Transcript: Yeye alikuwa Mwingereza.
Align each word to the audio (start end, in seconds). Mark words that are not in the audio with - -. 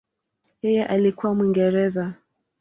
Yeye 0.61 0.85
alikuwa 0.87 1.35
Mwingereza. 1.35 2.13